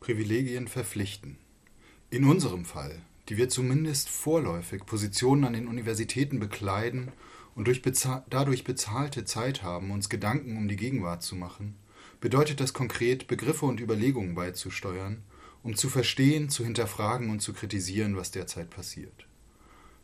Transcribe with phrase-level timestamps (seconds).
[0.00, 1.36] Privilegien verpflichten.
[2.08, 7.12] In unserem Fall, die wir zumindest vorläufig Positionen an den Universitäten bekleiden
[7.54, 11.76] und bezahl dadurch bezahlte Zeit haben, uns Gedanken um die Gegenwart zu machen,
[12.18, 15.22] bedeutet das konkret, Begriffe und Überlegungen beizusteuern,
[15.62, 19.26] um zu verstehen, zu hinterfragen und zu kritisieren, was derzeit passiert.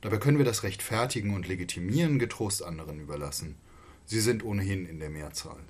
[0.03, 3.57] Dabei können wir das Rechtfertigen und Legitimieren getrost anderen überlassen.
[4.05, 5.65] Sie sind ohnehin in der Mehrzahl.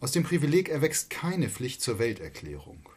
[0.00, 2.88] Aus dem Privileg erwächst keine Pflicht zur Welterklärung.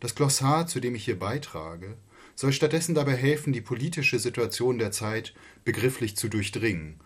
[0.00, 1.98] Das Glossar, zu dem ich hier beitrage,
[2.34, 5.34] soll stattdessen dabei helfen, die politische Situation der Zeit
[5.64, 6.98] begrifflich zu durchdringen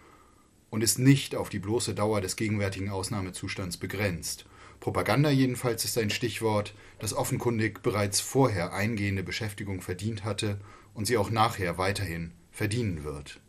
[0.70, 4.46] und ist nicht auf die bloße Dauer des gegenwärtigen Ausnahmezustands begrenzt.
[4.78, 10.60] Propaganda jedenfalls ist ein Stichwort, das offenkundig bereits vorher eingehende Beschäftigung verdient hatte
[10.94, 13.40] und sie auch nachher weiterhin verdienen wird.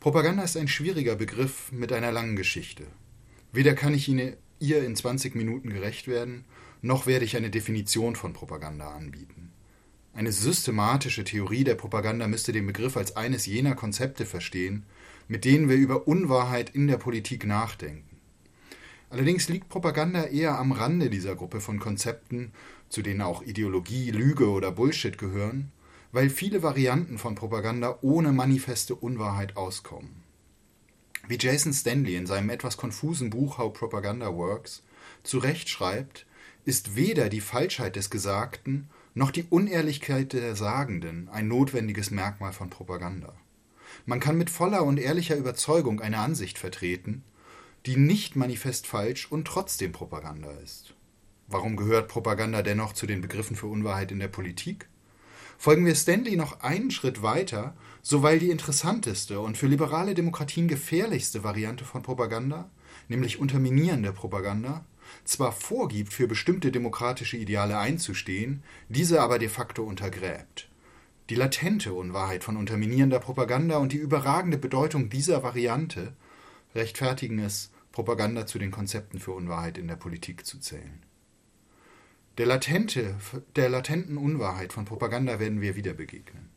[0.00, 2.84] Propaganda ist ein schwieriger Begriff mit einer langen Geschichte.
[3.52, 6.44] Weder kann ich Ihnen ihr in 20 Minuten gerecht werden,
[6.82, 9.50] noch werde ich eine Definition von Propaganda anbieten.
[10.14, 14.84] Eine systematische Theorie der Propaganda müsste den Begriff als eines jener Konzepte verstehen,
[15.28, 18.16] mit denen wir über Unwahrheit in der Politik nachdenken.
[19.10, 22.52] Allerdings liegt Propaganda eher am Rande dieser Gruppe von Konzepten,
[22.88, 25.70] zu denen auch Ideologie, Lüge oder Bullshit gehören,
[26.12, 30.17] weil viele Varianten von Propaganda ohne manifeste Unwahrheit auskommen.
[31.28, 34.82] Wie Jason Stanley in seinem etwas konfusen Buch How Propaganda Works
[35.22, 36.24] zu Recht schreibt,
[36.64, 42.70] ist weder die Falschheit des Gesagten noch die Unehrlichkeit der Sagenden ein notwendiges Merkmal von
[42.70, 43.34] Propaganda.
[44.06, 47.22] Man kann mit voller und ehrlicher Überzeugung eine Ansicht vertreten,
[47.84, 50.94] die nicht manifest falsch und trotzdem Propaganda ist.
[51.46, 54.88] Warum gehört Propaganda dennoch zu den Begriffen für Unwahrheit in der Politik?
[55.60, 60.68] Folgen wir Stanley noch einen Schritt weiter, so weil die interessanteste und für liberale Demokratien
[60.68, 62.70] gefährlichste Variante von Propaganda,
[63.08, 64.84] nämlich unterminierende Propaganda,
[65.24, 70.68] zwar vorgibt, für bestimmte demokratische Ideale einzustehen, diese aber de facto untergräbt.
[71.28, 76.14] Die latente Unwahrheit von unterminierender Propaganda und die überragende Bedeutung dieser Variante
[76.76, 81.02] rechtfertigen es, Propaganda zu den Konzepten für Unwahrheit in der Politik zu zählen.
[82.38, 83.16] Der, latente,
[83.56, 86.48] der latenten Unwahrheit von Propaganda werden wir wieder begegnen.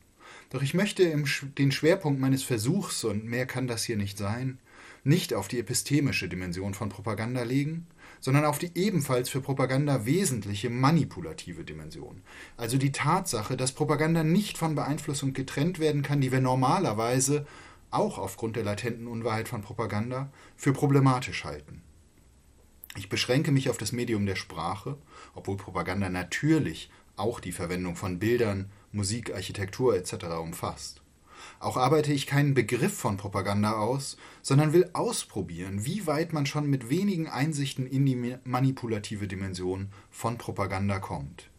[0.52, 1.26] Doch ich möchte im,
[1.58, 4.60] den Schwerpunkt meines Versuchs, und mehr kann das hier nicht sein,
[5.04, 7.88] nicht auf die epistemische Dimension von Propaganda legen,
[8.20, 12.22] sondern auf die ebenfalls für Propaganda wesentliche manipulative Dimension,
[12.58, 17.48] also die Tatsache, dass Propaganda nicht von Beeinflussung getrennt werden kann, die wir normalerweise,
[17.90, 21.82] auch aufgrund der latenten Unwahrheit von Propaganda, für problematisch halten.
[22.98, 24.98] Ich beschränke mich auf das Medium der Sprache,
[25.34, 30.26] obwohl Propaganda natürlich auch die Verwendung von Bildern, Musik, Architektur etc.
[30.42, 31.02] umfasst.
[31.60, 36.70] Auch arbeite ich keinen Begriff von Propaganda aus, sondern will ausprobieren, wie weit man schon
[36.70, 41.50] mit wenigen Einsichten in die manipulative Dimension von Propaganda kommt.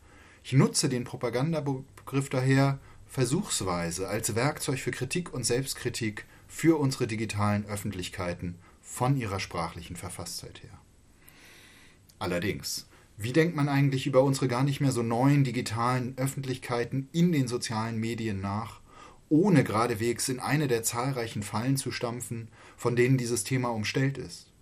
[0.44, 7.64] Ich nutze den Propagandabegriff daher versuchsweise als Werkzeug für Kritik und Selbstkritik für unsere digitalen
[7.66, 10.78] Öffentlichkeiten von ihrer sprachlichen Verfasstheit her.
[12.22, 12.86] Allerdings,
[13.18, 17.48] wie denkt man eigentlich über unsere gar nicht mehr so neuen digitalen Öffentlichkeiten in den
[17.48, 18.80] sozialen Medien nach,
[19.28, 22.46] ohne geradewegs in eine der zahlreichen Fallen zu stampfen,
[22.76, 24.52] von denen dieses Thema umstellt ist?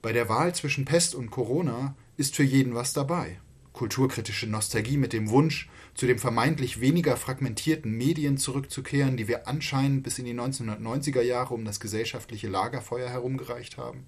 [0.00, 3.40] Bei der Wahl zwischen Pest und Corona ist für jeden was dabei.
[3.72, 10.04] Kulturkritische Nostalgie mit dem Wunsch, zu den vermeintlich weniger fragmentierten Medien zurückzukehren, die wir anscheinend
[10.04, 14.06] bis in die 1990er Jahre um das gesellschaftliche Lagerfeuer herumgereicht haben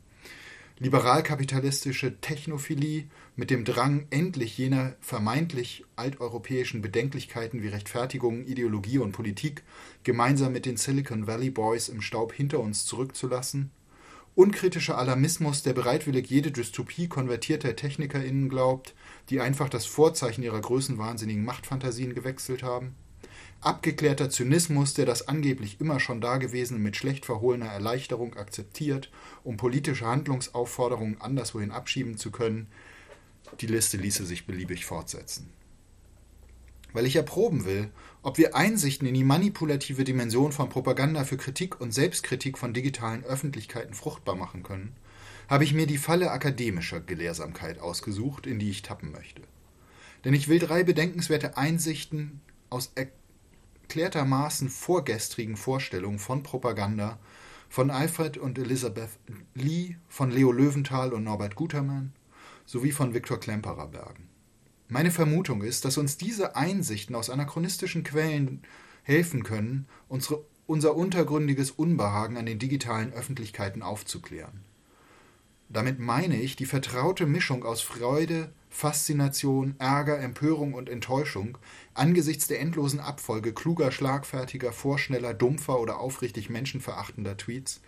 [0.82, 3.04] liberalkapitalistische Technophilie
[3.37, 9.62] mit dem Drang, endlich jener vermeintlich alteuropäischen Bedenklichkeiten wie Rechtfertigung, Ideologie und Politik
[10.03, 13.70] gemeinsam mit den Silicon Valley Boys im Staub hinter uns zurückzulassen,
[14.34, 18.97] unkritischer Alarmismus, der bereitwillig jede Dystopie konvertierter TechnikerInnen glaubt,
[19.31, 22.97] die einfach das Vorzeichen ihrer größenwahnsinnigen Machtfantasien gewechselt haben,
[23.62, 29.09] Abgeklärter Zynismus, der das angeblich immer schon Dagewesene mit schlecht verhohlener Erleichterung akzeptiert,
[29.45, 32.67] um politische Handlungsaufforderungen anderswohin abschieben zu können,
[33.61, 35.49] die Liste ließe sich beliebig fortsetzen.
[36.93, 37.91] Weil ich erproben will,
[38.23, 43.23] ob wir Einsichten in die manipulative Dimension von Propaganda für Kritik und Selbstkritik von digitalen
[43.23, 44.97] Öffentlichkeiten fruchtbar machen können,
[45.49, 49.43] habe ich mir die Falle akademischer Gelehrsamkeit ausgesucht, in die ich tappen möchte.
[50.25, 52.93] Denn ich will drei bedenkenswerte Einsichten aus
[53.93, 57.19] erklärtermaßen vorgestrigen Vorstellungen von Propaganda
[57.69, 59.11] von Alfred und Elizabeth
[59.55, 62.15] Lee, von Leo Löwenthal und Norbert Gutermann
[62.65, 64.31] sowie von Viktor Klemperer bergen.
[64.89, 68.62] Meine Vermutung ist, dass uns diese Einsichten aus anachronistischen Quellen
[69.03, 74.65] helfen können, unsere, unser untergründiges Unbehagen an den digitalen Öffentlichkeiten aufzuklären.
[75.73, 81.57] Damit meine ich die vertraute Mischung aus Freude, Faszination, Ärger, Empörung und Enttäuschung
[81.95, 87.81] angesichts der endlosen Abfolge kluger, schlagfertiger, vorschneller, dumpfer oder aufrichtig menschenverachtender Tweets,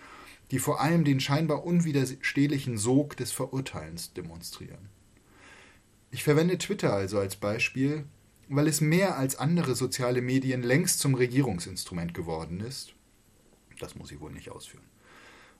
[0.50, 4.88] die vor allem den scheinbar unwiderstehlichen Sog des Verurteilens demonstrieren.
[6.10, 8.04] Ich verwende Twitter also als Beispiel,
[8.48, 12.94] weil es mehr als andere soziale Medien längst zum Regierungsinstrument geworden ist.
[13.78, 14.84] Das muss ich wohl nicht ausführen.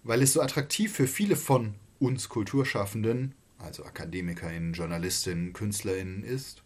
[0.05, 6.62] Weil es so attraktiv für viele von uns Kulturschaffenden also AkademikerInnen, JournalistInnen, KünstlerInnen ist.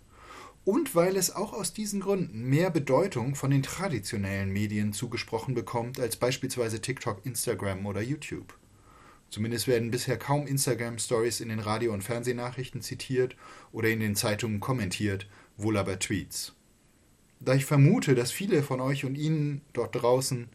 [0.64, 5.98] Und weil es auch aus diesen Gründen mehr Bedeutung von den traditionellen Medien zugesprochen bekommt
[5.98, 8.54] als beispielsweise TikTok, Instagram oder YouTube.
[9.30, 13.36] Zumindest werden bisher kaum Instagram-Stories in den Radio- und Fernsehnachrichten zitiert
[13.72, 15.26] oder in den Zeitungen kommentiert,
[15.56, 16.54] wohl aber Tweets.
[17.40, 20.48] Da ich vermute, dass viele von euch und Ihnen dort draußen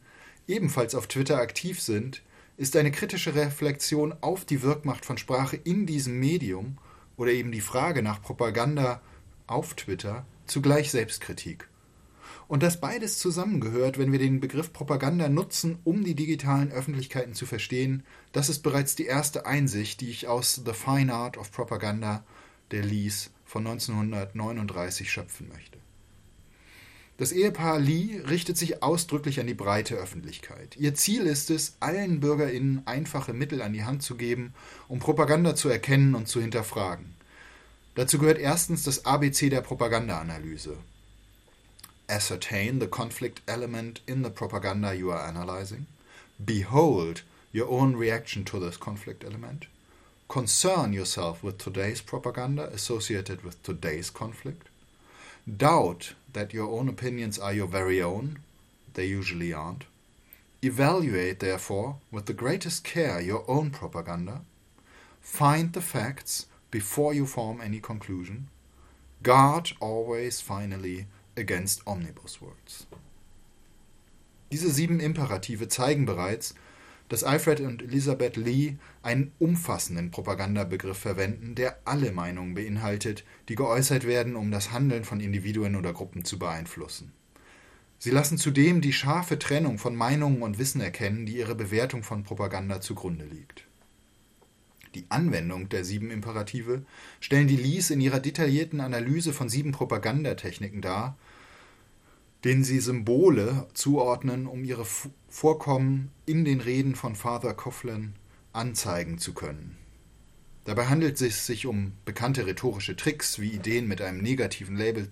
[0.48, 2.22] ebenfalls auf Twitter aktiv sind,
[2.58, 6.78] ist eine kritische Reflexion auf die Wirkmacht von Sprache in diesem Medium
[7.18, 9.02] oder eben die Frage nach Propaganda
[9.48, 11.68] auf Twitter zugleich Selbstkritik.
[12.48, 17.46] Und dass beides zusammengehört, wenn wir den Begriff Propaganda nutzen, um die digitalen Öffentlichkeiten zu
[17.46, 22.24] verstehen, das ist bereits die erste Einsicht, die ich aus The Fine Art of Propaganda
[22.72, 25.82] der Lees von 1939 schöpfen möchte.
[27.24, 30.75] Das Ehepaar Lee richtet sich ausdrücklich an die breite Öffentlichkeit.
[30.75, 34.54] Ihr Ziel ist es, allen BürgerInnen einfache Mittel an die Hand zu geben,
[34.90, 37.16] um Propaganda zu erkennen und zu hinterfragen.
[37.96, 40.75] Dazu gehört erstens das ABC der Propagandaanalyse.
[42.08, 45.86] Ascertain the conflict element in the propaganda you are analyzing.
[46.38, 47.24] Behold
[47.56, 49.69] your own reaction to this conflict element.
[50.28, 54.68] Concern yourself with today's propaganda associated with today's conflict.
[55.45, 58.40] Doubt that your own opinions are your very own,
[58.94, 59.86] they usually aren't.
[60.62, 64.42] Evaluate, therefore, with the greatest care your own propaganda.
[65.19, 68.48] Find the facts before you form any conclusion.
[69.22, 72.86] Guard always finally against omnibus words.
[74.51, 76.54] Diese sieben Imperative zeigen bereits,
[77.10, 84.06] dass Alfred und Elizabeth Lee einen umfassenden Propagandabegriff verwenden, der alle Meinungen beinhaltet, die geäußert
[84.08, 87.12] werden, um das Handeln von Individuen oder Gruppen zu beeinflussen.
[88.00, 92.24] Sie lassen zudem die scharfe Trennung von Meinungen und Wissen erkennen, die ihre Bewertung von
[92.24, 93.66] Propaganda zugrunde liegt.
[94.96, 96.86] Die Anwendung der sieben Imperative
[97.20, 101.18] stellen die Lees in ihrer detaillierten Analyse von sieben Propagandatechniken dar,
[102.44, 104.86] denen sie Symbole zuordnen, um ihre
[105.30, 108.13] Vorkommen in den Reden von Father Coughlin
[108.51, 109.78] anzeigen zu können.
[110.66, 115.10] Dabei handelt es sich um bekannte rhetorische Tricks, wie Ideen mit einem negativen Label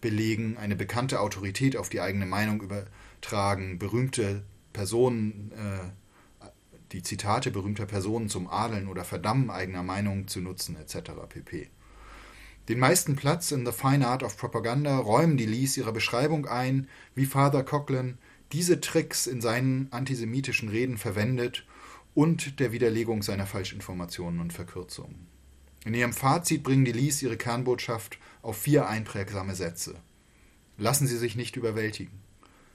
[0.00, 6.46] belegen, eine bekannte Autorität auf die eigene Meinung übertragen, berühmte Personen, äh,
[6.92, 11.12] die Zitate berühmter Personen zum Adeln oder Verdammen eigener Meinungen zu nutzen, etc.
[11.28, 11.70] pp.
[12.68, 16.88] Den meisten Platz in The Fine Art of Propaganda räumen die Lees ihrer Beschreibung ein,
[17.14, 18.18] wie Father Coughlin
[18.52, 21.66] diese Tricks in seinen antisemitischen Reden verwendet
[22.14, 25.26] und der Widerlegung seiner Falschinformationen und Verkürzungen.
[25.84, 29.96] In ihrem Fazit bringen die Lees ihre Kernbotschaft auf vier einprägsame Sätze.
[30.78, 32.20] Lassen Sie sich nicht überwältigen.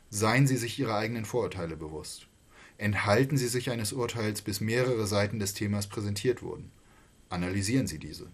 [0.10, 2.28] Seien Sie sich Ihrer eigenen Vorurteile bewusst.
[2.78, 6.72] Enthalten Sie sich eines Urteils, bis mehrere Seiten des Themas präsentiert wurden.
[7.30, 8.28] Analysieren Sie diese.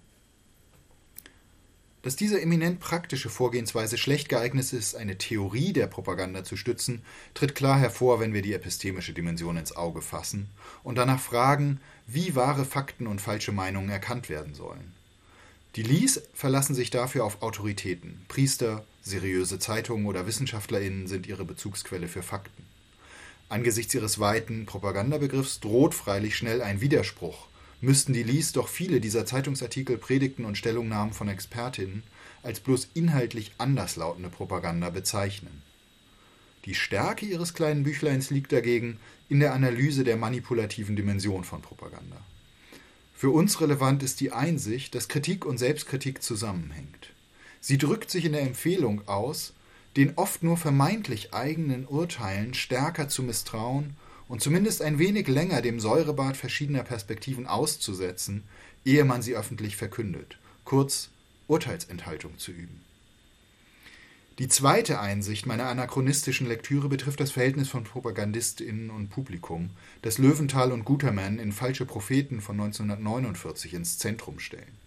[2.04, 7.02] Dass diese eminent praktische Vorgehensweise schlecht geeignet ist, eine Theorie der Propaganda zu stützen,
[7.34, 10.50] tritt klar hervor, wenn wir die epistemische Dimension ins Auge fassen
[10.84, 14.92] und danach fragen, wie wahre Fakten und falsche Meinungen erkannt werden sollen.
[15.78, 18.26] Die Lees verlassen sich dafür auf Autoritäten.
[18.28, 22.66] Priester, seriöse Zeitungen oder WissenschaftlerInnen sind ihre Bezugsquelle für Fakten.
[23.48, 27.48] Angesichts ihres weiten Propagandabegriffs droht freilich schnell ein Widerspruch
[27.84, 32.04] müssten die Lees doch viele dieser Zeitungsartikel, Predigten und Stellungnahmen von Expertinnen
[32.42, 35.62] als bloß inhaltlich anderslautende Propaganda bezeichnen.
[36.64, 42.16] Die Stärke ihres kleinen Büchleins liegt dagegen in der Analyse der manipulativen Dimension von Propaganda.
[43.14, 47.10] Für uns relevant ist die Einsicht, dass Kritik und Selbstkritik zusammenhängt.
[47.60, 49.54] Sie drückt sich in der Empfehlung aus,
[49.98, 53.98] den oft nur vermeintlich eigenen Urteilen stärker zu misstrauen
[54.34, 58.42] und zumindest ein wenig länger dem Säurebad verschiedener Perspektiven auszusetzen,
[58.84, 61.12] ehe man sie öffentlich verkündet, kurz
[61.46, 62.82] Urteilsenthaltung zu üben.
[64.40, 69.70] Die zweite Einsicht meiner anachronistischen Lektüre betrifft das Verhältnis von Propagandistinnen und Publikum,
[70.02, 74.80] das Löwenthal und Gutermann in Falsche Propheten von 1949 ins Zentrum stellen.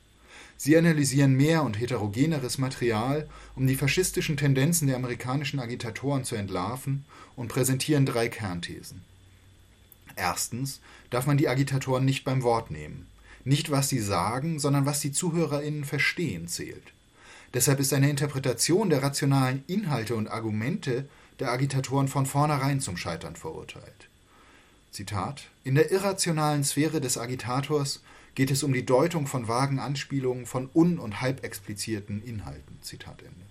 [0.57, 7.05] Sie analysieren mehr und heterogeneres Material, um die faschistischen Tendenzen der amerikanischen Agitatoren zu entlarven
[7.37, 9.05] und präsentieren drei Kernthesen.
[10.17, 10.81] Erstens
[11.11, 13.07] darf man die Agitatoren nicht beim Wort nehmen.
[13.45, 16.93] Nicht was sie sagen, sondern was die ZuhörerInnen verstehen zählt.
[17.55, 21.09] Deshalb ist eine Interpretation der rationalen Inhalte und Argumente
[21.39, 24.09] der Agitatoren von vornherein zum Scheitern verurteilt.
[24.91, 28.03] Zitat: In der irrationalen Sphäre des Agitators
[28.35, 32.79] geht es um die Deutung von vagen Anspielungen von un- und halbexplizierten Inhalten.
[32.83, 33.47] Zitat Ende.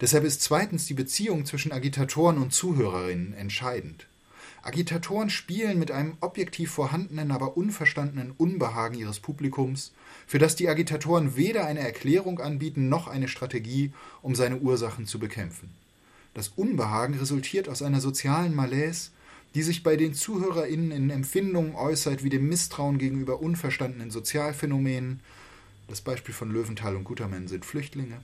[0.00, 4.06] Deshalb ist zweitens die Beziehung zwischen Agitatoren und Zuhörerinnen entscheidend.
[4.62, 9.92] Agitatoren spielen mit einem objektiv vorhandenen, aber unverstandenen Unbehagen ihres Publikums,
[10.26, 15.18] für das die Agitatoren weder eine Erklärung anbieten noch eine Strategie, um seine Ursachen zu
[15.18, 15.70] bekämpfen.
[16.34, 19.10] Das Unbehagen resultiert aus einer sozialen Malaise,
[19.54, 25.20] die sich bei den ZuhörerInnen in Empfindungen äußert wie dem Misstrauen gegenüber unverstandenen Sozialphänomenen.
[25.88, 28.20] Das Beispiel von Löwenthal und Gutermann sind Flüchtlinge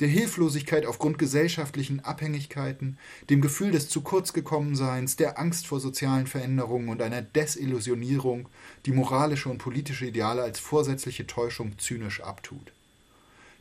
[0.00, 2.98] der Hilflosigkeit aufgrund gesellschaftlichen Abhängigkeiten,
[3.30, 8.48] dem Gefühl des zu kurz gekommenseins, der Angst vor sozialen Veränderungen und einer Desillusionierung,
[8.86, 12.72] die moralische und politische Ideale als vorsätzliche Täuschung zynisch abtut.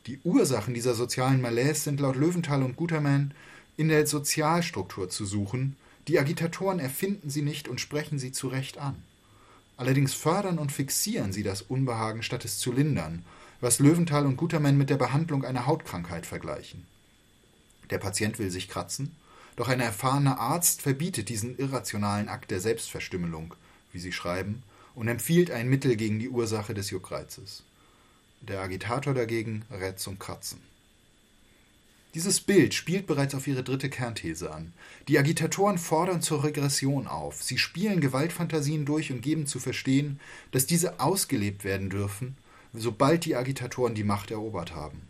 [0.08, 3.34] Die Ursachen dieser sozialen Malaise sind laut Löwenthal und Gutermann
[3.78, 8.78] in der Sozialstruktur zu suchen, die Agitatoren erfinden sie nicht und sprechen sie zu Recht
[8.78, 9.02] an.
[9.78, 13.24] Allerdings fördern und fixieren sie das Unbehagen, statt es zu lindern,
[13.64, 16.86] was Löwenthal und Gutermann mit der Behandlung einer Hautkrankheit vergleichen.
[17.92, 19.16] Der Patient will sich kratzen,
[19.56, 23.56] doch ein erfahrener Arzt verbietet diesen irrationalen Akt der Selbstverstümmelung,
[23.94, 24.64] wie sie schreiben,
[24.96, 27.64] und empfiehlt ein Mittel gegen die Ursache des Juckreizes.
[28.42, 30.60] Der Agitator dagegen rät zum Kratzen.
[32.16, 34.74] Dieses Bild spielt bereits auf ihre dritte Kernthese an.
[35.08, 37.42] Die Agitatoren fordern zur Regression auf.
[37.42, 40.20] Sie spielen Gewaltfantasien durch und geben zu verstehen,
[40.52, 42.36] dass diese ausgelebt werden dürfen
[42.74, 45.02] sobald die Agitatoren die Macht erobert haben.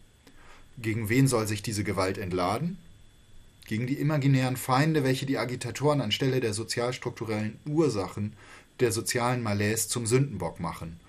[0.78, 2.78] Gegen wen soll sich diese Gewalt entladen?
[3.66, 8.34] Gegen die imaginären Feinde, welche die Agitatoren anstelle der sozialstrukturellen Ursachen
[8.80, 11.00] der sozialen Malaise zum Sündenbock machen.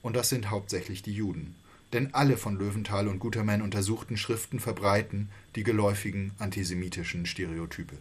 [0.00, 1.54] Und das sind hauptsächlich die Juden.
[1.92, 7.96] Denn alle von Löwenthal und Gutermann untersuchten Schriften verbreiten die geläufigen antisemitischen Stereotype.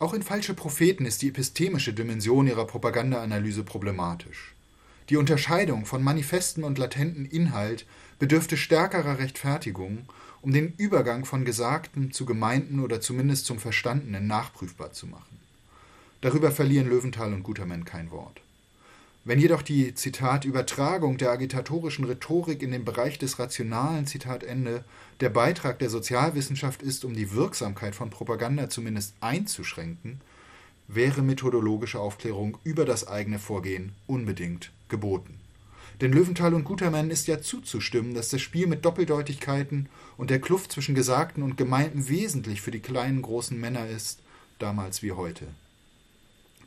[0.00, 4.54] Auch in Falsche Propheten ist die epistemische Dimension ihrer Propagandaanalyse problematisch.
[5.10, 7.86] Die Unterscheidung von manifestem und latentem Inhalt
[8.18, 10.06] bedürfte stärkerer Rechtfertigung,
[10.42, 15.38] um den Übergang von Gesagten zu Gemeinten oder zumindest zum Verstandenen nachprüfbar zu machen.
[16.20, 18.42] Darüber verlieren Löwenthal und Gutermann kein Wort.
[19.24, 24.84] Wenn jedoch die Zitat Übertragung der agitatorischen Rhetorik in den Bereich des rationalen Zitat Ende
[25.20, 30.20] der Beitrag der Sozialwissenschaft ist, um die Wirksamkeit von Propaganda zumindest einzuschränken,
[30.86, 35.40] wäre methodologische Aufklärung über das eigene Vorgehen unbedingt geboten.
[36.00, 40.72] Denn Löwenthal und Gutermann ist ja zuzustimmen, dass das Spiel mit Doppeldeutigkeiten und der Kluft
[40.72, 44.20] zwischen Gesagten und Gemeinden wesentlich für die kleinen großen Männer ist,
[44.58, 45.46] damals wie heute.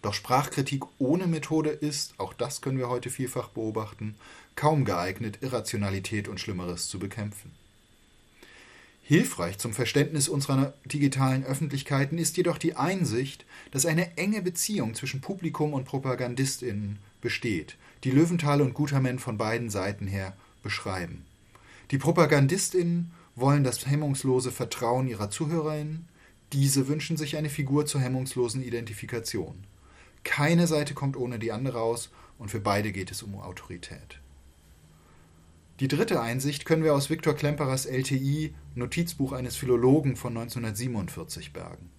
[0.01, 4.15] Doch Sprachkritik ohne Methode ist, auch das können wir heute vielfach beobachten,
[4.55, 7.51] kaum geeignet, Irrationalität und Schlimmeres zu bekämpfen.
[9.03, 15.21] Hilfreich zum Verständnis unserer digitalen Öffentlichkeiten ist jedoch die Einsicht, dass eine enge Beziehung zwischen
[15.21, 21.25] Publikum und Propagandistinnen besteht, die Löwenthal und Gutermann von beiden Seiten her beschreiben.
[21.91, 26.08] Die Propagandistinnen wollen das hemmungslose Vertrauen ihrer Zuhörerinnen,
[26.53, 29.63] diese wünschen sich eine Figur zur hemmungslosen Identifikation.
[30.24, 34.20] Keine Seite kommt ohne die andere aus und für beide geht es um Autorität.
[35.79, 41.89] Die dritte Einsicht können wir aus Viktor Klemperers LTI, Notizbuch eines Philologen von 1947, bergen.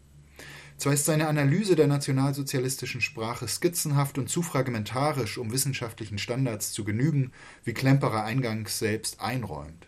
[0.83, 6.83] Zwar ist seine Analyse der nationalsozialistischen Sprache skizzenhaft und zu fragmentarisch, um wissenschaftlichen Standards zu
[6.83, 7.31] genügen,
[7.63, 9.87] wie Klemperer eingangs selbst einräumt.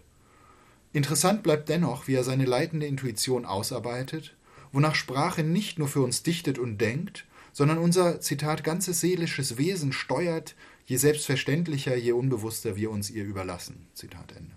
[0.93, 4.37] Interessant bleibt dennoch, wie er seine leitende Intuition ausarbeitet,
[4.71, 9.93] wonach Sprache nicht nur für uns dichtet und denkt, sondern unser, Zitat, ganzes seelisches Wesen
[9.93, 10.55] steuert,
[10.87, 13.89] je selbstverständlicher, je unbewusster wir uns ihr überlassen.
[13.95, 14.55] Zitat Ende.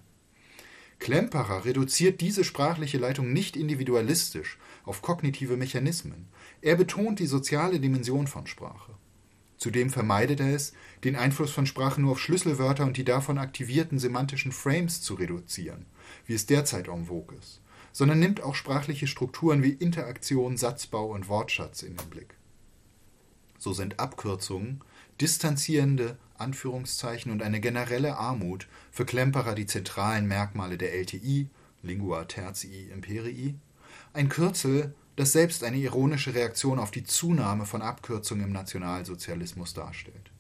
[1.00, 6.28] Klemperer reduziert diese sprachliche Leitung nicht individualistisch auf kognitive Mechanismen.
[6.62, 8.94] Er betont die soziale Dimension von Sprache.
[9.58, 14.00] Zudem vermeidet er es, den Einfluss von Sprache nur auf Schlüsselwörter und die davon aktivierten
[14.00, 15.86] semantischen Frames zu reduzieren,
[16.26, 21.28] wie es derzeit en vogue ist, sondern nimmt auch sprachliche Strukturen wie Interaktion, Satzbau und
[21.28, 22.36] Wortschatz in den Blick.
[23.58, 24.84] So sind Abkürzungen
[25.20, 31.50] distanzierende Anführungszeichen und eine generelle Armut für Klemperer die zentralen Merkmale der LTI,
[31.82, 33.56] Lingua Tertii Imperii,
[34.18, 40.32] ein Kürzel, das selbst eine ironische Reaktion auf die Zunahme von Abkürzungen im Nationalsozialismus darstellt.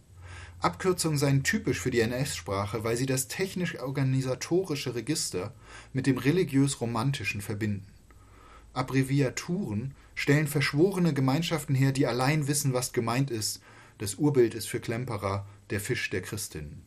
[0.60, 5.53] Abkürzungen seien typisch für die NS-Sprache, weil sie das technisch-organisatorische Register
[5.93, 7.86] mit dem religiös-romantischen verbinden.
[8.74, 13.62] Abbreviaturen stellen verschworene Gemeinschaften her, die allein wissen, was gemeint ist,
[14.00, 16.87] Das Urbild ist für Klemperer der Fisch der Christinnen.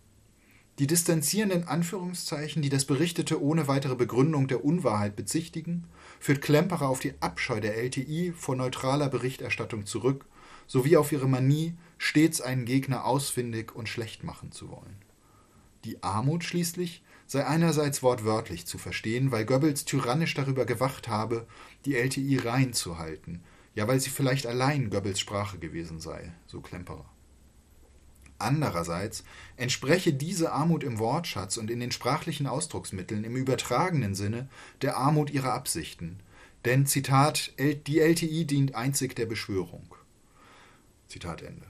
[0.80, 5.84] Die distanzierenden Anführungszeichen, die das Berichtete ohne weitere Begründung der Unwahrheit bezichtigen,
[6.18, 10.24] führt Klemperer auf die Abscheu der LTI vor neutraler Berichterstattung zurück,
[10.66, 14.96] sowie auf ihre Manie, stets einen Gegner ausfindig und schlecht machen zu wollen.
[15.84, 21.46] Die Armut schließlich sei einerseits wortwörtlich zu verstehen, weil Goebbels tyrannisch darüber gewacht habe,
[21.84, 23.42] die LTI rein zu halten,
[23.74, 27.04] ja weil sie vielleicht allein Goebbels Sprache gewesen sei, so Klemperer.
[28.40, 29.24] Andererseits
[29.56, 34.48] entspreche diese Armut im Wortschatz und in den sprachlichen Ausdrucksmitteln im übertragenen Sinne
[34.82, 36.20] der Armut ihrer Absichten.
[36.64, 39.94] Denn, Zitat, die LTI dient einzig der Beschwörung.
[41.08, 41.66] Zitat Ende.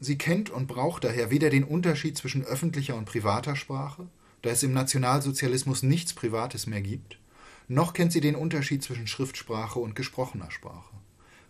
[0.00, 4.08] Sie kennt und braucht daher weder den Unterschied zwischen öffentlicher und privater Sprache,
[4.42, 7.18] da es im Nationalsozialismus nichts Privates mehr gibt,
[7.66, 10.94] noch kennt sie den Unterschied zwischen Schriftsprache und gesprochener Sprache.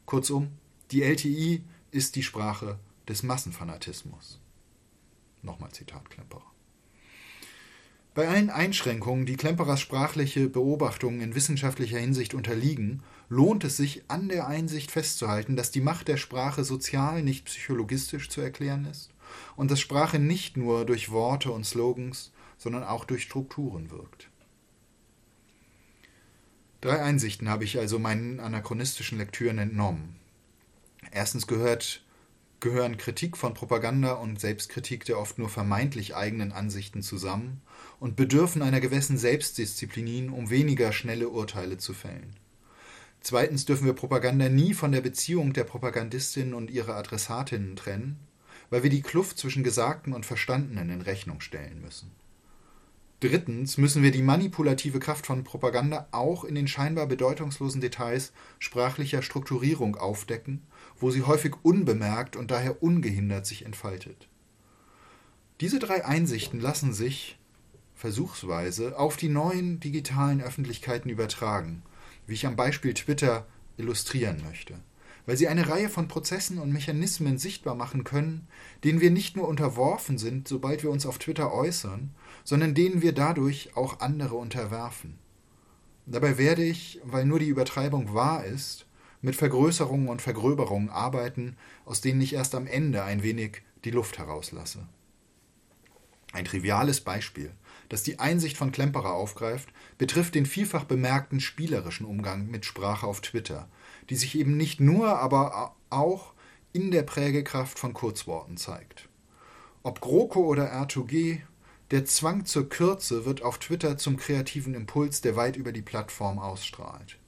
[0.07, 0.53] Kurzum,
[0.91, 2.79] die LTI ist die Sprache
[3.09, 4.39] des Massenfanatismus.
[5.45, 6.51] Nochmal Zitat Klemperer.
[8.15, 14.29] Bei allen Einschränkungen, die Klemperers sprachliche Beobachtungen in wissenschaftlicher Hinsicht unterliegen, lohnt es sich, an
[14.29, 19.11] der Einsicht festzuhalten, dass die Macht der Sprache sozial, nicht psychologistisch zu erklären ist
[19.57, 24.29] und dass Sprache nicht nur durch Worte und Slogans, sondern auch durch Strukturen wirkt.
[26.81, 30.17] Drei Einsichten habe ich also meinen anachronistischen Lektüren entnommen.
[31.11, 32.04] Erstens gehört,
[32.65, 37.61] gehören Kritik von Propaganda und Selbstkritik der oft nur vermeintlich eigenen Ansichten zusammen
[38.01, 42.37] und bedürfen einer gewissen Selbstdisziplin, um weniger schnelle Urteile zu fällen.
[43.21, 48.19] Zweitens dürfen wir Propaganda nie von der Beziehung der Propagandistin und ihrer Adressatinnen trennen,
[48.71, 52.13] weil wir die Kluft zwischen Gesagten und Verstandenen in Rechnung stellen müssen.
[53.21, 59.21] Drittens müssen wir die manipulative Kraft von Propaganda auch in den scheinbar bedeutungslosen Details sprachlicher
[59.21, 60.63] Strukturierung aufdecken,
[60.99, 64.29] wo sie häufig unbemerkt und daher ungehindert sich entfaltet.
[65.61, 67.39] Diese drei Einsichten lassen sich,
[67.95, 71.83] versuchsweise, auf die neuen digitalen Öffentlichkeiten übertragen,
[72.27, 74.75] wie ich am Beispiel Twitter illustrieren möchte
[75.27, 78.47] weil sie eine Reihe von Prozessen und Mechanismen sichtbar machen können,
[78.83, 82.11] denen wir nicht nur unterworfen sind, sobald wir uns auf Twitter äußern,
[82.45, 85.19] sondern denen wir dadurch auch andere unterwerfen.
[86.07, 88.87] Dabei werde ich, weil nur die Übertreibung wahr ist,
[89.25, 91.57] mit Vergrößerungen und Vergröberungen arbeiten,
[91.87, 94.87] aus denen ich erst am Ende ein wenig die Luft herauslasse.
[96.35, 97.51] Ein triviales Beispiel,
[97.89, 103.23] das die Einsicht von Klemperer aufgreift, betrifft den vielfach bemerkten spielerischen Umgang mit Sprache auf
[103.23, 103.67] Twitter,
[104.11, 106.35] die sich eben nicht nur, aber auch
[106.75, 109.09] in der Prägekraft von Kurzworten zeigt.
[109.83, 111.41] Ob GroKo oder R2G,
[111.93, 116.39] der Zwang zur Kürze wird auf Twitter zum kreativen Impuls, der weit über die Plattform
[116.39, 117.19] ausstrahlt.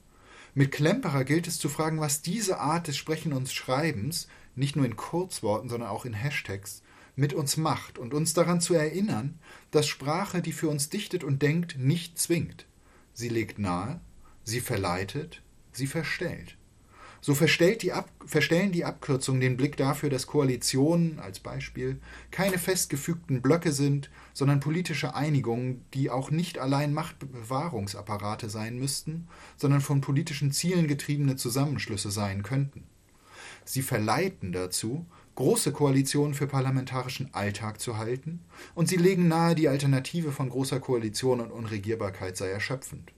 [0.57, 4.87] Mit Klemperer gilt es zu fragen, was diese Art des Sprechen und Schreibens, nicht nur
[4.87, 6.81] in Kurzworten, sondern auch in Hashtags,
[7.15, 9.37] mit uns macht und uns daran zu erinnern,
[9.69, 12.65] dass Sprache, die für uns dichtet und denkt, nicht zwingt.
[13.13, 14.01] Sie legt nahe,
[14.45, 15.43] sie verleitet,
[15.73, 16.57] sie verstellt.
[17.19, 17.47] So die
[18.25, 21.99] verstellen die Abkürzungen den Blick dafür, dass Koalitionen als Beispiel
[22.31, 29.27] keine festgefügten Blöcke sind, sondern politische Einigungen, die auch nicht allein Machtbewahrungsapparate sein müssten,
[29.57, 32.83] sondern von politischen Zielen getriebene Zusammenschlüsse sein könnten.
[33.65, 38.39] Sie verleiten dazu, große Koalitionen für parlamentarischen Alltag zu halten,
[38.75, 43.11] und sie legen nahe, die Alternative von großer Koalition und Unregierbarkeit sei erschöpfend.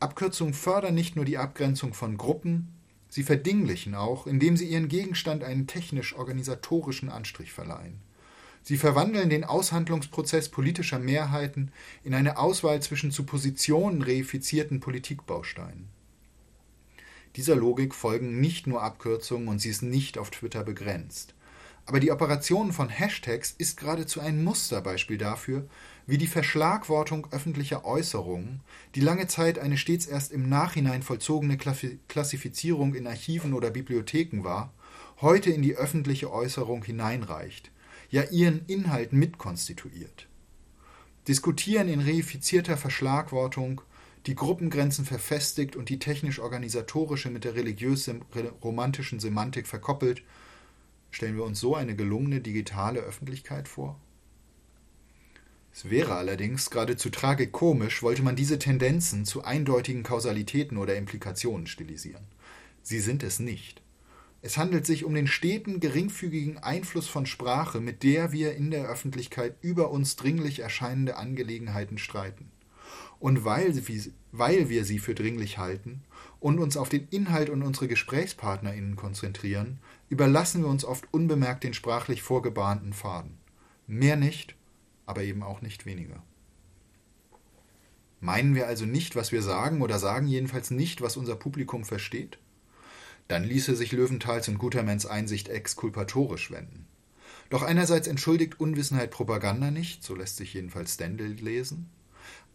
[0.00, 2.77] Abkürzungen fördern nicht nur die Abgrenzung von Gruppen,
[3.08, 8.00] Sie verdinglichen auch, indem sie ihren Gegenstand einen technisch-organisatorischen Anstrich verleihen.
[8.62, 11.72] Sie verwandeln den Aushandlungsprozess politischer Mehrheiten
[12.04, 15.88] in eine Auswahl zwischen zu Positionen reifizierten Politikbausteinen.
[17.36, 21.34] Dieser Logik folgen nicht nur Abkürzungen und sie ist nicht auf Twitter begrenzt.
[21.88, 25.66] Aber die Operation von Hashtags ist geradezu ein Musterbeispiel dafür,
[26.06, 28.60] wie die Verschlagwortung öffentlicher Äußerungen,
[28.94, 34.74] die lange Zeit eine stets erst im Nachhinein vollzogene Klassifizierung in Archiven oder Bibliotheken war,
[35.22, 37.70] heute in die öffentliche Äußerung hineinreicht,
[38.10, 40.28] ja ihren Inhalt mitkonstituiert.
[41.26, 43.80] Diskutieren in reifizierter Verschlagwortung,
[44.26, 50.22] die Gruppengrenzen verfestigt und die technisch-organisatorische mit der religiös-romantischen Semantik verkoppelt,
[51.18, 53.98] stellen wir uns so eine gelungene digitale Öffentlichkeit vor?
[55.74, 62.22] Es wäre allerdings geradezu tragikomisch, wollte man diese Tendenzen zu eindeutigen Kausalitäten oder Implikationen stilisieren.
[62.84, 63.82] Sie sind es nicht.
[64.42, 68.88] Es handelt sich um den steten, geringfügigen Einfluss von Sprache, mit der wir in der
[68.88, 72.52] Öffentlichkeit über uns dringlich erscheinende Angelegenheiten streiten.
[73.18, 73.74] Und weil,
[74.30, 76.04] weil wir sie für dringlich halten
[76.38, 81.74] und uns auf den Inhalt und unsere GesprächspartnerInnen konzentrieren, überlassen wir uns oft unbemerkt den
[81.74, 83.38] sprachlich vorgebahnten Faden.
[83.86, 84.56] Mehr nicht,
[85.06, 86.22] aber eben auch nicht weniger.
[88.20, 92.38] Meinen wir also nicht, was wir sagen, oder sagen jedenfalls nicht, was unser Publikum versteht?
[93.28, 96.86] Dann ließe sich Löwenthals und Gutermans Einsicht exkulpatorisch wenden.
[97.50, 101.90] Doch einerseits entschuldigt Unwissenheit Propaganda nicht, so lässt sich jedenfals Stendhal lesen.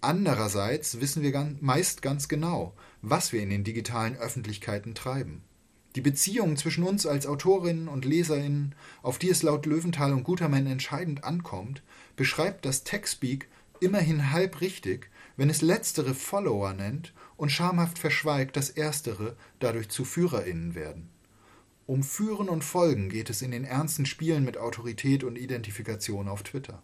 [0.02, 5.44] Andererseits wissen wir meist ganz genau, was wir in den digitalen Öffentlichkeiten treiben.
[5.96, 10.66] Die Beziehungen zwischen uns als Autorinnen und Leserinnen, auf die es laut Löwenthal und Gutermann
[10.66, 11.84] entscheidend ankommt,
[12.16, 13.48] beschreibt das Techspeak
[13.80, 20.04] immerhin halb richtig, wenn es letztere Follower nennt und schamhaft verschweigt, dass erstere dadurch zu
[20.06, 21.10] FührerInnen werden.
[21.86, 26.44] Um Führen und Folgen geht es in den ernsten Spielen mit Autorität und Identifikation auf
[26.44, 26.82] Twitter.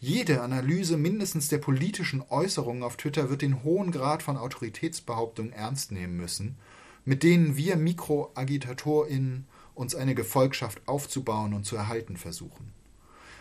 [0.00, 5.92] Jede Analyse mindestens der politischen Äußerungen auf Twitter wird den hohen Grad von Autoritätsbehauptung ernst
[5.92, 6.56] nehmen müssen,
[7.04, 12.72] mit denen wir MikroagitatorInnen uns eine Gefolgschaft aufzubauen und zu erhalten versuchen.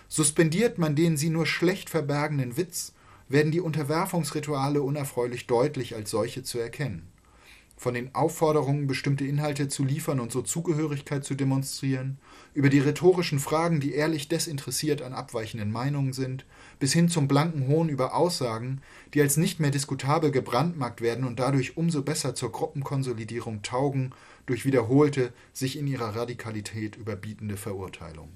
[0.08, 2.94] Suspendiert man den sie nur schlecht verbergenden Witz
[3.30, 7.13] werden die Unterwerfungsrituale unerfreulich deutlich als solche zu erkennen.
[7.84, 12.18] Von den Aufforderungen, bestimmte Inhalte zu liefern und so Zugehörigkeit zu demonstrieren,
[12.54, 16.46] über die rhetorischen Fragen, die ehrlich desinteressiert an abweichenden Meinungen sind,
[16.80, 18.80] bis hin zum blanken Hohn über Aussagen,
[19.14, 24.14] die als nicht mehr diskutabel gebrandmarkt werden und dadurch umso besser zur Gruppenkonsolidierung taugen
[24.46, 28.32] durch wiederholte, sich in ihrer Radikalität überbietende Verurteilungen.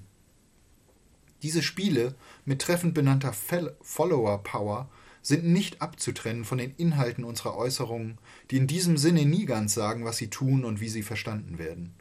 [1.41, 4.89] Diese Spiele mit treffend benannter Follower Power
[5.27, 8.17] sind nicht abzutrennen von den Inhalten unserer Äußerungen,
[8.49, 11.93] die in diesem Sinne nie ganz sagen, was sie tun und wie sie verstanden werden.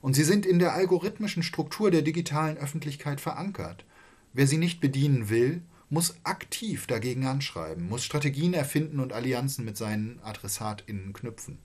[0.00, 3.84] Und sie sind in der algorithmischen Struktur der digitalen Öffentlichkeit verankert.
[4.32, 9.76] Wer sie nicht bedienen will, muss aktiv dagegen anschreiben, muss Strategien erfinden und Allianzen mit
[9.76, 11.58] seinen AdressatInnen knüpfen.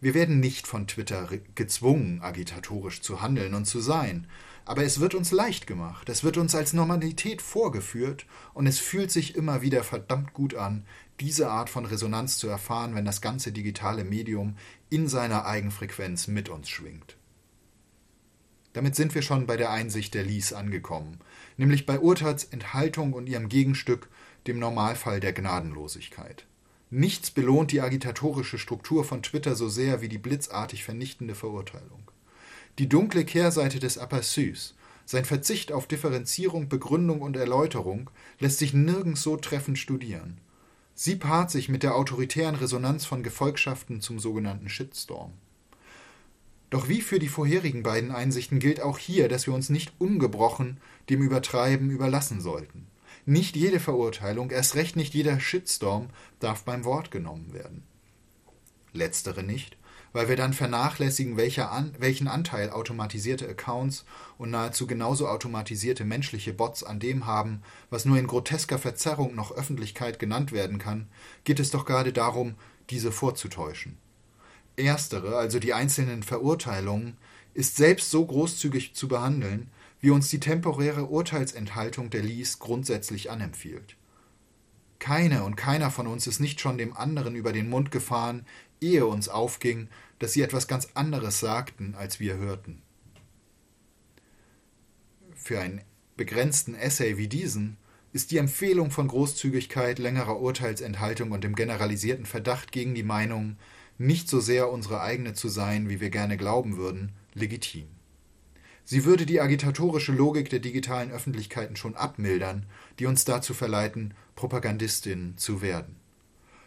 [0.00, 4.26] Wir werden nicht von Twitter gezwungen, agitatorisch zu handeln und zu sein,
[4.64, 9.10] aber es wird uns leicht gemacht, es wird uns als Normalität vorgeführt und es fühlt
[9.10, 10.84] sich immer wieder verdammt gut an,
[11.20, 14.56] diese Art von Resonanz zu erfahren, wenn das ganze digitale Medium
[14.90, 17.16] in seiner Eigenfrequenz mit uns schwingt.
[18.72, 21.18] Damit sind wir schon bei der Einsicht der Lies angekommen,
[21.56, 24.08] nämlich bei Urteilsenthaltung und ihrem Gegenstück,
[24.46, 26.46] dem Normalfall der Gnadenlosigkeit.
[26.90, 32.11] Nichts belohnt die agitatorische Struktur von Twitter so sehr wie die blitzartig vernichtende Verurteilung.
[32.78, 34.72] Die dunkle Kehrseite des Aperçus,
[35.04, 38.08] sein Verzicht auf Differenzierung, Begründung und Erläuterung,
[38.38, 40.38] lässt sich nirgends so treffend studieren.
[40.94, 45.32] Sie paart sich mit der autoritären Resonanz von Gefolgschaften zum sogenannten Shitstorm.
[46.70, 50.78] Doch wie für die vorherigen beiden Einsichten gilt auch hier, dass wir uns nicht ungebrochen
[51.10, 52.86] dem Übertreiben überlassen sollten.
[53.26, 56.08] Nicht jede Verurteilung, erst recht nicht jeder Shitstorm
[56.40, 57.82] darf beim Wort genommen werden.
[58.94, 59.76] Letztere nicht,
[60.12, 64.04] weil wir dann vernachlässigen, an, welchen Anteil automatisierte Accounts
[64.38, 69.52] und nahezu genauso automatisierte menschliche Bots an dem haben, was nur in grotesker Verzerrung noch
[69.52, 71.08] Öffentlichkeit genannt werden kann,
[71.44, 72.54] geht es doch gerade darum,
[72.90, 73.98] diese vorzutäuschen.
[74.76, 77.16] Erstere, also die einzelnen Verurteilungen,
[77.54, 79.70] ist selbst so großzügig zu behandeln,
[80.00, 83.96] wie uns die temporäre Urteilsenthaltung der Lies grundsätzlich anempfiehlt.
[84.98, 88.46] Keine und keiner von uns ist nicht schon dem anderen über den Mund gefahren,
[88.82, 92.82] ehe uns aufging, dass sie etwas ganz anderes sagten, als wir hörten.
[95.34, 95.80] Für einen
[96.16, 97.76] begrenzten Essay wie diesen
[98.12, 103.56] ist die Empfehlung von Großzügigkeit, längerer Urteilsenthaltung und dem generalisierten Verdacht gegen die Meinung,
[103.98, 107.86] nicht so sehr unsere eigene zu sein, wie wir gerne glauben würden, legitim.
[108.84, 112.66] Sie würde die agitatorische Logik der digitalen Öffentlichkeiten schon abmildern,
[112.98, 116.01] die uns dazu verleiten, Propagandistinnen zu werden.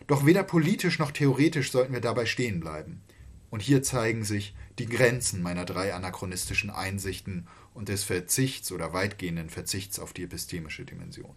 [0.07, 3.01] Doch weder politisch noch theoretisch sollten wir dabei stehen bleiben.
[3.49, 9.49] Und hier zeigen sich die Grenzen meiner drei anachronistischen Einsichten und des Verzichts oder weitgehenden
[9.49, 11.35] Verzichts auf die epistemische Dimension.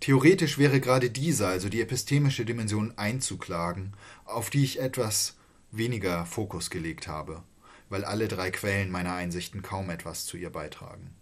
[0.00, 3.92] Theoretisch wäre gerade diese, also die epistemische Dimension, einzuklagen,
[4.24, 5.36] auf die ich etwas
[5.70, 7.42] weniger Fokus gelegt habe,
[7.88, 11.14] weil alle drei Quellen meiner Einsichten kaum etwas zu ihr beitragen.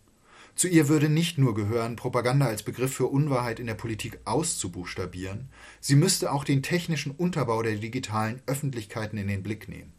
[0.54, 5.48] Zu ihr würde nicht nur gehören, Propaganda als Begriff für Unwahrheit in der Politik auszubuchstabieren,
[5.80, 9.92] sie müsste auch den technischen Unterbau der digitalen Öffentlichkeiten in den Blick nehmen.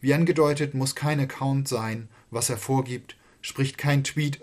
[0.00, 4.40] Wie angedeutet, muss kein Account sein, was er vorgibt, spricht kein Tweet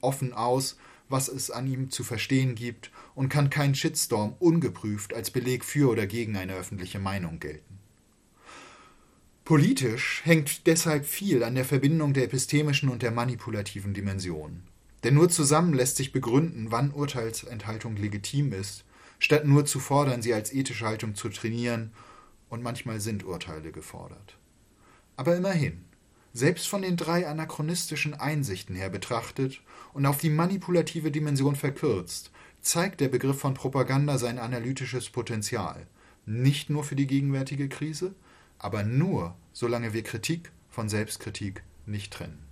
[0.00, 0.76] offen aus,
[1.08, 5.90] was es an ihm zu verstehen gibt, und kann kein Shitstorm ungeprüft als Beleg für
[5.90, 7.78] oder gegen eine öffentliche Meinung gelten.
[9.46, 14.64] Politisch hängt deshalb viel an der Verbindung der epistemischen und der manipulativen Dimension.
[15.04, 18.82] Denn nur zusammen lässt sich begründen, wann Urteilsenthaltung legitim ist,
[19.20, 21.92] statt nur zu fordern, sie als ethische Haltung zu trainieren,
[22.48, 24.36] und manchmal sind Urteile gefordert.
[25.14, 25.84] Aber immerhin,
[26.32, 29.60] selbst von den drei anachronistischen Einsichten her betrachtet
[29.92, 32.32] und auf die manipulative Dimension verkürzt,
[32.62, 35.86] zeigt der Begriff von Propaganda sein analytisches Potenzial,
[36.24, 38.16] nicht nur für die gegenwärtige Krise,
[38.58, 42.45] aber nur, solange wir Kritik von Selbstkritik nicht trennen.